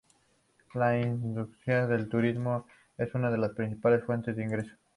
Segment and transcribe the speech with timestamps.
[0.73, 2.65] La industria del turismo
[2.97, 4.79] es una de las principales fuentes de ingresos.